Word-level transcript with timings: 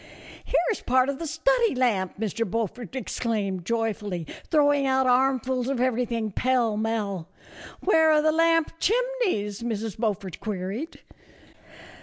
"Here 0.51 0.63
is 0.71 0.81
part 0.81 1.09
of 1.09 1.19
the 1.19 1.27
study 1.27 1.75
lamp," 1.75 2.19
Mr. 2.19 2.43
Beaufort 2.49 2.95
exclaimed, 2.95 3.65
joyfully, 3.67 4.25
throwing 4.49 4.87
out 4.87 5.05
armfuls 5.05 5.69
of 5.69 5.79
every 5.79 6.05
thing 6.05 6.31
pell 6.31 6.75
mell." 6.75 7.27
Where 7.85 8.09
are 8.11 8.23
the 8.23 8.31
lamp 8.31 8.71
chimneys?" 8.79 9.61
Mrs. 9.61 9.99
Beaufort 9.99 10.39
queried. 10.39 11.01